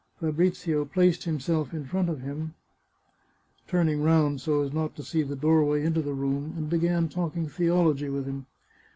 Fabrizio 0.19 0.83
placed 0.83 1.25
himself 1.25 1.75
in 1.75 1.85
front 1.85 2.09
of 2.09 2.21
him, 2.21 2.55
turning 3.67 4.01
round 4.01 4.41
so 4.41 4.63
as 4.63 4.73
not 4.73 4.95
to 4.95 5.03
see 5.03 5.21
the 5.21 5.35
doorway 5.35 5.83
into 5.85 6.01
the 6.01 6.15
room, 6.15 6.55
and 6.57 6.71
began 6.71 7.07
talking 7.07 7.47
theology 7.47 8.09
with 8.09 8.25
him. 8.25 8.47